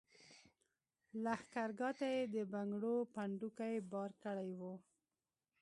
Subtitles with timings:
[1.23, 4.73] لښګرګاه ته یې د بنګړو پنډوکي بار کړي وو.